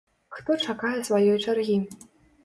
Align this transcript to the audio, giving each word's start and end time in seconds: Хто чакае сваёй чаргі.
Хто 0.35 0.55
чакае 0.71 0.93
сваёй 1.09 1.37
чаргі. 1.49 1.77